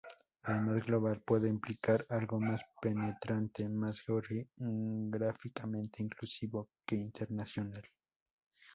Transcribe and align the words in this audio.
Además, 0.45 0.83
global 0.83 1.21
puede 1.23 1.47
implicar 1.47 2.07
algo 2.09 2.39
más 2.39 2.63
penetrante, 2.81 3.69
más 3.69 4.01
geográficamente 4.01 6.01
inclusivo 6.01 6.69
que 6.87 6.95
internacional. 6.95 7.83